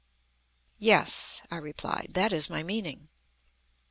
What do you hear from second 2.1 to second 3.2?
"that is my meaning."